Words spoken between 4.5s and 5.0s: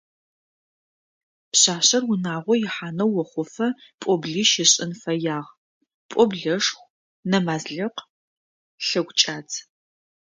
ышӏын